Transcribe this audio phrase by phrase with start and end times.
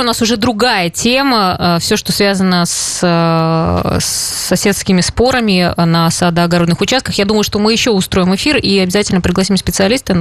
[0.00, 1.78] у нас уже другая тема.
[1.80, 4.04] Все, что связано с, с
[4.48, 7.14] соседскими спорами на садоогородных участках.
[7.14, 10.16] Я думаю, что мы еще устроим эфир и обязательно пригласим специалиста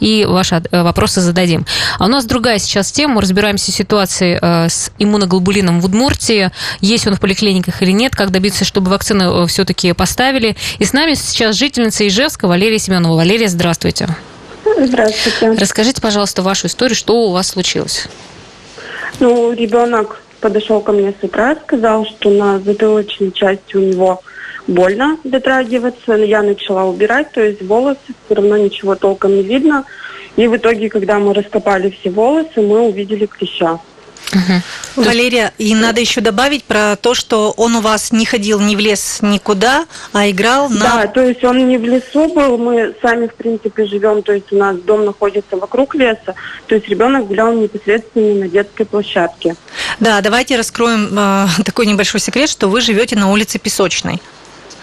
[0.00, 1.66] и ваши вопросы зададим.
[1.98, 3.14] А у нас другая сейчас тема.
[3.14, 6.50] Мы разбираемся в ситуации с иммуноглобулином в Удмуртии.
[6.80, 10.56] Есть он в поликлиниках или нет, как добиться, чтобы вакцины все-таки поставили.
[10.78, 13.16] И с нами сейчас жительница Ижевска Валерия Семенова.
[13.16, 14.08] Валерия, здравствуйте.
[14.78, 15.52] Здравствуйте.
[15.52, 18.08] Расскажите, пожалуйста, вашу историю, что у вас случилось?
[19.18, 24.20] Ну, ребенок подошел ко мне с утра, сказал, что на затылочной части у него
[24.66, 26.12] больно дотрагиваться.
[26.14, 29.84] Я начала убирать, то есть волосы, все равно ничего толком не видно.
[30.36, 33.80] И в итоге, когда мы раскопали все волосы, мы увидели клеща.
[34.32, 35.04] Угу.
[35.04, 38.80] Валерия, и надо еще добавить про то, что он у вас не ходил ни в
[38.80, 40.80] лес никуда, а играл на...
[40.80, 44.52] Да, то есть он не в лесу был, мы сами, в принципе, живем, то есть
[44.52, 46.34] у нас дом находится вокруг леса,
[46.66, 49.54] то есть ребенок гулял непосредственно на детской площадке.
[50.00, 54.20] Да, давайте раскроем э, такой небольшой секрет, что вы живете на улице Песочной.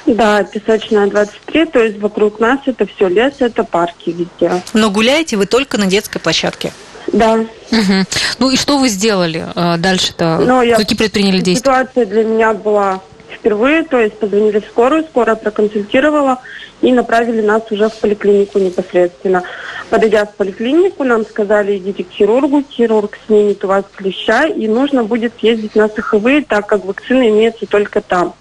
[0.05, 4.61] Да, Песочная 23, то есть вокруг нас это все лес, это парки везде.
[4.73, 6.73] Но гуляете вы только на детской площадке?
[7.07, 7.33] Да.
[7.33, 8.05] Угу.
[8.39, 10.39] Ну и что вы сделали э, дальше-то?
[10.39, 10.77] Ну, я...
[10.77, 11.71] Какие предприняли действия?
[11.71, 13.01] Ситуация для меня была
[13.33, 16.39] впервые, то есть позвонили в скорую, скорая проконсультировала
[16.81, 19.43] и направили нас уже в поликлинику непосредственно.
[19.89, 25.03] Подойдя в поликлинику, нам сказали, идите к хирургу, хирург снимет у вас клеща, и нужно
[25.03, 28.33] будет съездить на саховые, так как вакцина имеется только там.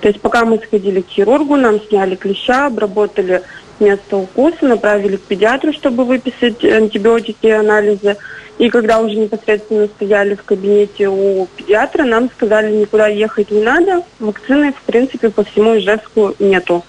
[0.00, 3.42] То есть пока мы сходили к хирургу, нам сняли клеща, обработали
[3.80, 8.16] место укуса, направили к педиатру, чтобы выписать антибиотики и анализы.
[8.58, 14.02] И когда уже непосредственно стояли в кабинете у педиатра, нам сказали, никуда ехать не надо,
[14.20, 16.84] вакцины, в принципе, по всему Ижевску нету.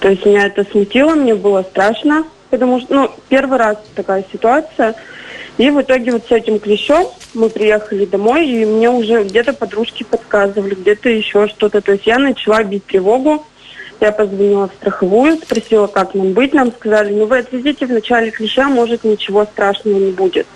[0.00, 4.94] То есть меня это смутило, мне было страшно, потому что, ну, первый раз такая ситуация.
[5.56, 10.02] И в итоге вот с этим клещом мы приехали домой, и мне уже где-то подружки
[10.02, 11.80] подсказывали, где-то еще что-то.
[11.80, 13.46] То есть я начала бить тревогу,
[14.00, 16.54] я позвонила в страховую, спросила, как нам быть.
[16.54, 20.46] Нам сказали, ну вы отвезите в начале клеща, может ничего страшного не будет.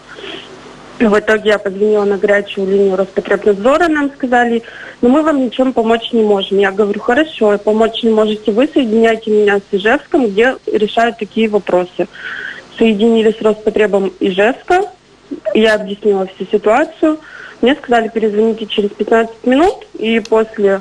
[0.99, 4.65] В итоге я позвонила на горячую линию Роспотребнадзора, нам сказали,
[5.00, 6.59] но «Ну, мы вам ничем помочь не можем.
[6.59, 12.09] Я говорю, хорошо, помочь не можете вы, соединяйте меня с Ижевском, где решают такие вопросы.
[12.76, 14.91] Соединили с Роспотребом Ижевска,
[15.55, 17.19] я объяснила всю ситуацию.
[17.60, 20.81] Мне сказали, перезвоните через 15 минут, и после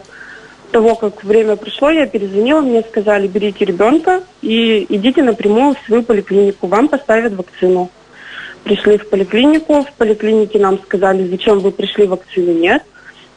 [0.72, 6.04] того, как время прошло, я перезвонила, мне сказали, берите ребенка и идите напрямую в свою
[6.04, 7.90] поликлинику, вам поставят вакцину.
[8.64, 12.84] Пришли в поликлинику, в поликлинике нам сказали, зачем вы пришли, вакцины нет.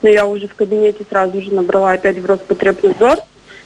[0.03, 3.19] Но я уже в кабинете сразу же набрала опять в Роспотребнадзор.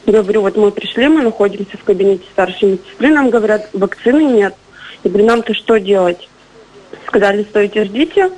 [0.05, 4.55] Говорю, вот мы пришли, мы находимся в кабинете старшей медсестры, нам говорят, вакцины нет.
[5.03, 6.29] Я говорю, нам-то что делать?
[7.07, 8.31] Сказали, стойте, ждите.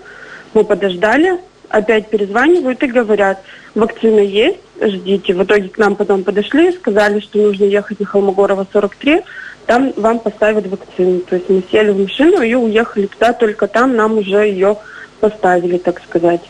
[0.55, 3.43] Мы подождали, опять перезванивают и говорят,
[3.75, 5.35] вакцина есть, ждите.
[5.35, 9.23] В итоге к нам потом подошли, сказали, что нужно ехать на Холмогорова 43,
[9.67, 11.21] там вам поставят вакцину.
[11.21, 14.77] То есть мы сели в машину и уехали туда, только там нам уже ее
[15.21, 16.43] поставили, так сказать.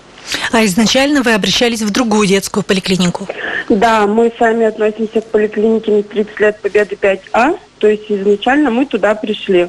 [0.52, 3.26] А изначально вы обращались в другую детскую поликлинику?
[3.68, 8.86] Да, мы сами относимся к поликлинике на 30 лет Победы 5А, то есть изначально мы
[8.86, 9.68] туда пришли.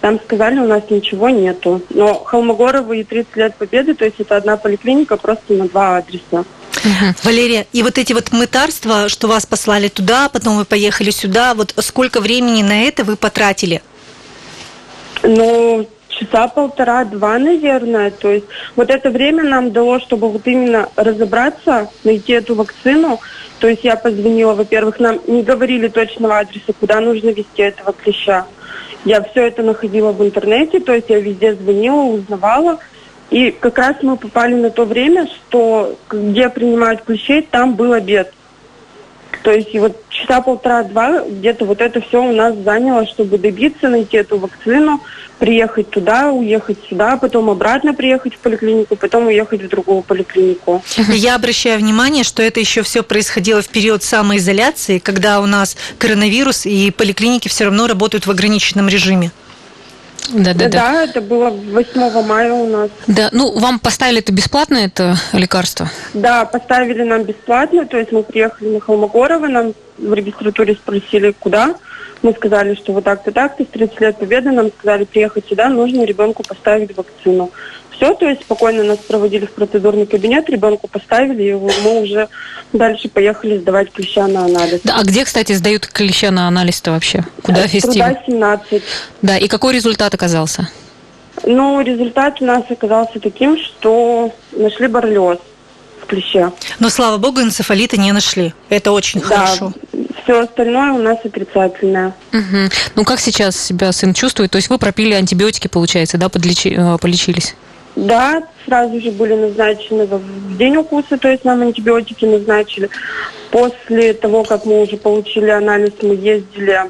[0.00, 1.82] Там сказали, у нас ничего нету.
[1.90, 6.44] Но Холмогорова и 30 лет Победы, то есть это одна поликлиника просто на два адреса.
[6.86, 7.14] Угу.
[7.24, 11.74] Валерия, и вот эти вот мытарства, что вас послали туда, потом вы поехали сюда, вот
[11.78, 13.82] сколько времени на это вы потратили?
[15.22, 18.10] Ну, часа полтора-два, наверное.
[18.10, 18.46] То есть
[18.76, 23.20] вот это время нам дало, чтобы вот именно разобраться, найти эту вакцину.
[23.58, 28.46] То есть я позвонила, во-первых, нам не говорили точного адреса, куда нужно вести этого клеща.
[29.04, 32.78] Я все это находила в интернете, то есть я везде звонила, узнавала.
[33.30, 38.32] И как раз мы попали на то время, что где принимают клещей, там был обед.
[39.42, 43.88] То есть и вот часа полтора-два где-то вот это все у нас заняло, чтобы добиться,
[43.88, 45.00] найти эту вакцину,
[45.38, 50.82] приехать туда, уехать сюда, потом обратно приехать в поликлинику, потом уехать в другую поликлинику.
[51.12, 56.66] Я обращаю внимание, что это еще все происходило в период самоизоляции, когда у нас коронавирус
[56.66, 59.30] и поликлиники все равно работают в ограниченном режиме.
[60.32, 60.68] Да, да, да.
[60.68, 62.90] Да, это было 8 мая у нас.
[63.06, 65.90] Да, ну вам поставили это бесплатно, это лекарство?
[66.14, 71.74] Да, поставили нам бесплатно, то есть мы приехали на Холмогорова, нам в регистратуре спросили, куда.
[72.22, 76.04] Мы сказали, что вот так-то так-то, с 30 лет победы нам сказали приехать сюда, нужно
[76.04, 77.50] ребенку поставить вакцину.
[77.96, 82.28] Все, то есть спокойно нас проводили в процедурный кабинет, ребенку поставили, и мы уже
[82.72, 84.80] дальше поехали сдавать клеща на анализ.
[84.84, 87.24] Да, а где, кстати, сдают клеща на анализ-то вообще?
[87.42, 87.80] Куда вести?
[87.80, 88.82] Труда 17.
[89.22, 90.68] Да, и какой результат оказался?
[91.44, 95.38] Ну, результат у нас оказался таким, что нашли боррелиоз
[96.02, 96.52] в клеще.
[96.78, 98.54] Но, слава богу, энцефалита не нашли.
[98.68, 99.72] Это очень Да, хорошо.
[100.26, 102.12] Все остальное у нас отрицательное.
[102.32, 102.68] Мгм.
[102.96, 104.50] Ну, как сейчас себя сын чувствует?
[104.50, 107.54] То есть вы пропили антибиотики, получается, да, подлечи- э, полечились?
[107.94, 112.90] Да, сразу же были назначены в в день укуса, то есть нам антибиотики назначили.
[113.50, 116.80] После того, как мы уже получили анализ, мы ездили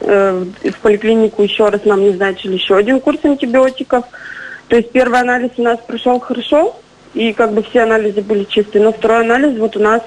[0.00, 4.04] э, в поликлинику еще раз, нам назначили еще один курс антибиотиков.
[4.68, 6.76] То есть первый анализ у нас прошел хорошо,
[7.14, 8.84] и как бы все анализы были чистые.
[8.84, 10.02] Но второй анализ вот у нас,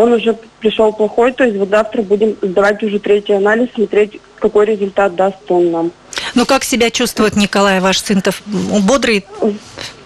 [0.00, 4.64] он уже пришел плохой, то есть вот завтра будем сдавать уже третий анализ, смотреть, какой
[4.64, 5.92] результат даст он нам.
[6.34, 8.30] Ну, как себя чувствует Николай, ваш сын-то?
[8.72, 9.26] Он Бодрый?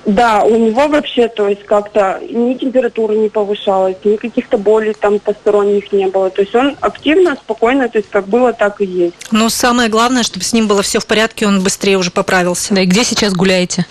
[0.04, 5.20] Да, у него вообще, то есть как-то ни температура не повышалась, ни каких-то болей там
[5.20, 6.28] посторонних не было.
[6.28, 9.14] То есть он активно, спокойно, то есть как было, так и есть.
[9.30, 12.74] Но самое главное, чтобы с ним было все в порядке, он быстрее уже поправился.
[12.74, 13.86] Да, и где сейчас гуляете?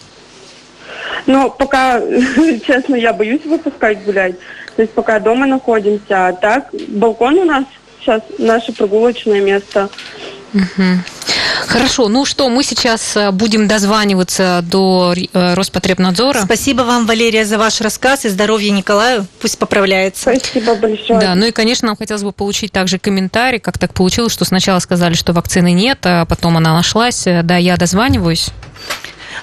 [1.25, 2.01] Но пока,
[2.67, 4.35] честно, я боюсь выпускать гулять.
[4.75, 7.65] То есть пока дома находимся, а так балкон у нас
[7.99, 9.89] сейчас наше прогулочное место.
[10.53, 11.03] Мгм.
[11.67, 16.41] Хорошо, ну что, мы сейчас э, будем дозваниваться до э, Роспотребнадзора.
[16.43, 19.25] Спасибо вам, Валерия, за ваш рассказ и здоровья Николаю.
[19.41, 20.33] Пусть поправляется.
[20.35, 21.19] Спасибо большое.
[21.19, 24.79] Да, ну и, конечно, нам хотелось бы получить также комментарий, как так получилось, что сначала
[24.79, 27.25] сказали, что вакцины нет, а потом она нашлась.
[27.25, 28.49] Э, Да, я дозваниваюсь.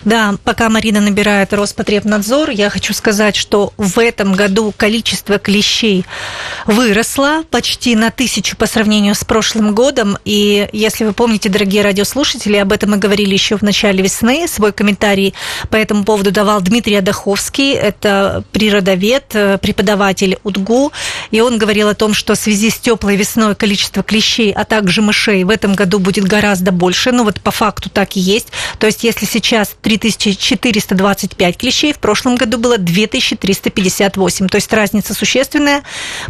[0.05, 6.07] Да, пока Марина набирает Роспотребнадзор, я хочу сказать, что в этом году количество клещей
[6.67, 10.17] выросло почти на тысячу по сравнению с прошлым годом.
[10.25, 14.49] И если вы помните, дорогие радиослушатели, об этом мы говорили еще в начале весны.
[14.49, 15.35] Свой комментарий
[15.69, 17.75] по этому поводу давал Дмитрий Адаховский.
[17.75, 20.93] Это природовед, э, преподаватель УДГУ.
[21.31, 25.03] И он говорил о том, что в связи с теплой весной количество клещей, а также
[25.03, 27.13] мышей в этом году будет гораздо больше.
[27.13, 28.49] Ну вот по факту так и есть.
[28.79, 34.49] То есть если сейчас 3425 клещей, в прошлом году было 2358.
[34.49, 35.83] То есть разница существенная,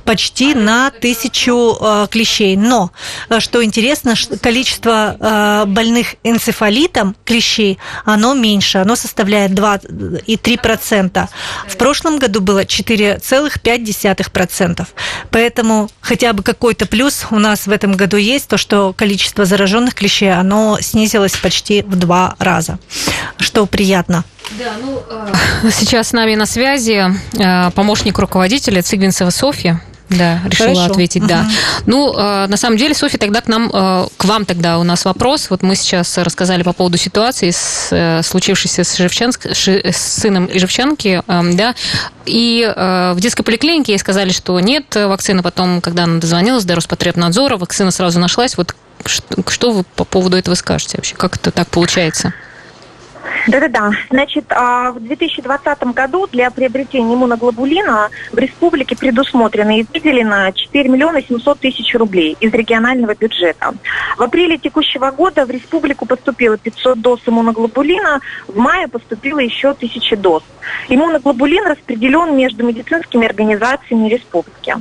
[0.04, 2.56] почти на тысячу э, клещей.
[2.56, 2.92] Но,
[3.28, 11.28] э, что интересно, количество э, больных энцефалитом клещей, оно меньше, оно составляет 2,3%.
[11.68, 14.86] В прошлом году было 4,5%.
[15.30, 19.94] Поэтому хотя бы какой-то плюс у нас в этом году есть, то, что количество зараженных
[19.94, 22.78] клещей, оно снизилось почти в два раза,
[23.50, 24.24] что приятно.
[25.72, 27.04] Сейчас с нами на связи
[27.36, 29.82] э, помощник руководителя Цигвинцева Софья.
[30.08, 30.90] Да, решила Хорошо.
[30.90, 31.42] ответить, да.
[31.42, 31.50] Мгм.
[31.86, 35.04] Ну, э, на самом деле, Софья, тогда к нам, э, к вам тогда у нас
[35.04, 35.50] вопрос.
[35.50, 41.22] Вот мы сейчас рассказали по поводу ситуации, с, э, случившейся с, ши- с сыном Ижевчанки,
[41.26, 41.74] э, да,
[42.26, 45.42] и э, в детской поликлинике ей сказали, что нет вакцины.
[45.42, 48.56] Потом, когда она дозвонилась до Роспотребнадзора, вакцина сразу нашлась.
[48.56, 48.74] Вот
[49.06, 51.14] что, что вы по поводу этого скажете вообще?
[51.16, 52.32] Как это так получается?
[53.46, 53.90] Да-да-да.
[54.10, 61.22] Значит, а, в 2020 году для приобретения иммуноглобулина в республике предусмотрено и выделено 4 миллиона
[61.22, 63.74] 700 тысяч рублей из регионального бюджета.
[64.16, 70.16] В апреле текущего года в республику поступило 500 доз иммуноглобулина, в мае поступило еще 1000
[70.16, 70.42] доз.
[70.88, 74.74] Иммуноглобулин распределен между медицинскими организациями республики.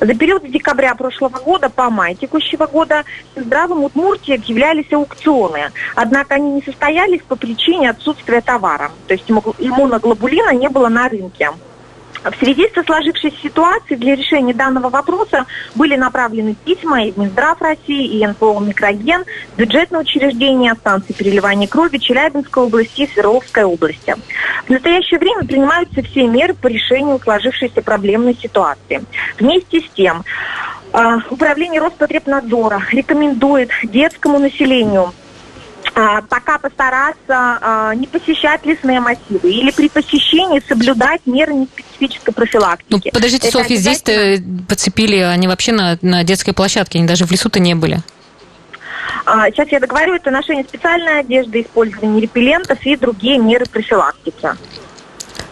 [0.00, 3.04] За период с декабря прошлого года по май текущего года
[3.36, 5.70] в здравом Удмуртии объявлялись аукционы.
[5.94, 8.90] Однако они не состоялись по причине отсутствия товара.
[9.06, 11.50] То есть имму- иммуноглобулина не было на рынке.
[12.22, 17.60] В связи со сложившейся ситуацией для решения данного вопроса были направлены письма и в Минздрав
[17.62, 24.16] России, и НПО «Микроген», в бюджетные учреждения, станции переливания крови Челябинской области и Свердловской области.
[24.66, 29.02] В настоящее время принимаются все меры по решению сложившейся проблемной ситуации.
[29.38, 30.24] Вместе с тем,
[30.92, 35.14] а, Управление Роспотребнадзора рекомендует детскому населению
[35.94, 43.10] пока постараться а, не посещать лесные массивы или при посещении соблюдать меры неспецифической Ну, профилактики.
[43.12, 44.64] подождите, Это Софья, обязательно.
[44.68, 47.98] подцепили они вообще на, на детской площадке, они даже в лесу-то не были.
[49.26, 54.50] А, сейчас я договорю, это ношение специальной одежды, использование репеллентов и другие меры профилактики.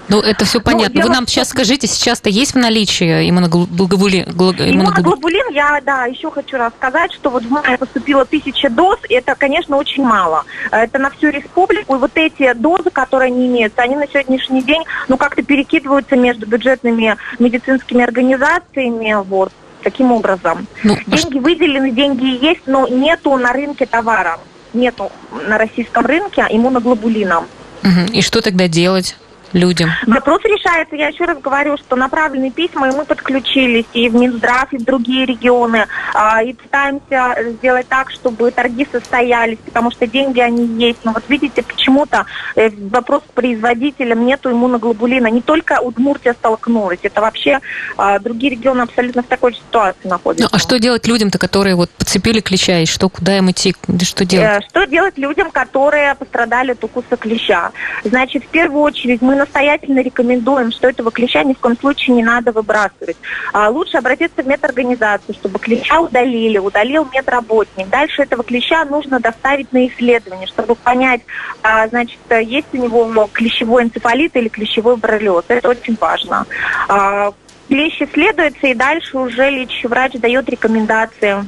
[0.09, 0.95] Ну, это все понятно.
[0.95, 4.25] Вы дело нам в сейчас скажите, сейчас-то есть в наличии иммуноглобулин?
[4.25, 9.35] Иммуноглобулин, я, да, еще хочу рассказать, что вот в мае поступило тысяча доз, и это,
[9.35, 10.45] конечно, очень мало.
[10.71, 14.83] Это на всю республику, и вот эти дозы, которые не имеются, они на сегодняшний день,
[15.09, 20.67] ну, как-то перекидываются между бюджетными медицинскими организациями, вот, таким образом.
[20.85, 24.39] Ну, а Деньги выделены, деньги есть, но нету на рынке товара.
[24.75, 25.11] Нету
[25.47, 27.45] на российском рынке иммуноглобулина.
[27.83, 28.07] Мгм.
[28.13, 29.17] И что тогда делать?
[29.53, 29.91] Людям?
[30.07, 34.73] Вопрос решается, я еще раз говорю, что направленные письма, и мы подключились и в Минздрав,
[34.73, 40.41] и в другие регионы, а, и пытаемся сделать так, чтобы торги состоялись, потому что деньги
[40.41, 40.99] они есть.
[41.05, 42.27] Но вот видите, почему-то
[42.57, 45.29] э, вопрос к производителям нету иммуноглобулина.
[45.29, 47.61] Не только Удмуртия столкнулась, это вообще
[47.97, 50.49] а, другие регионы абсолютно в такой же ситуации находятся.
[50.51, 54.25] Ну, а что делать людям-то, которые вот подцепили клеща, и что, куда им идти, что
[54.25, 54.65] делать?
[54.65, 57.73] Э, что делать людям, которые пострадали от укуса клеща?
[58.05, 62.23] Значит, в первую очередь мы настоятельно рекомендуем, что этого клеща ни в коем случае не
[62.23, 63.17] надо выбрасывать.
[63.53, 67.89] А лучше обратиться в медорганизацию, чтобы клеща удалили, удалил медработник.
[67.89, 71.23] Дальше этого клеща нужно доставить на исследование, чтобы понять,
[71.63, 75.45] а, значит, есть у него клещевой энцефалит или клещевой боррелиоз.
[75.49, 76.47] Это очень важно.
[76.89, 77.33] А,
[77.69, 81.45] клещ исследуется, и дальше уже лечащий врач дает рекомендации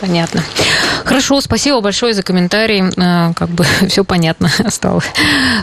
[0.00, 0.42] Понятно.
[1.04, 2.82] Хорошо, спасибо большое за комментарий.
[2.96, 5.02] Э, как бы все понятно стало.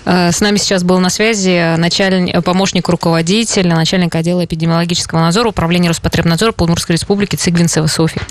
[0.05, 5.89] Э, с нами сейчас был на связи начальник, помощник руководителя, начальник отдела эпидемиологического надзора Управления
[5.89, 8.21] Роспотребнадзора Удмуртской Республики Циглинцева Софья.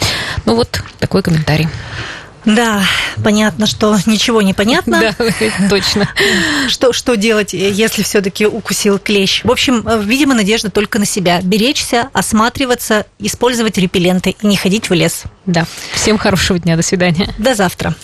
[0.44, 1.68] Ну вот такой комментарий.
[2.44, 2.82] Да,
[3.22, 4.94] понятно, что ничего не понятно.
[5.04, 5.14] Да,
[5.68, 6.08] точно.
[6.68, 9.42] Что, что делать, если все-таки укусил клещ?
[9.44, 11.40] В общем, видимо, надежда только на себя.
[11.42, 15.24] Беречься, осматриваться, использовать репелленты и не ходить в лес.
[15.46, 15.66] Да.
[15.92, 16.76] Всем хорошего дня.
[16.76, 17.34] До свидания.
[17.38, 17.94] До завтра.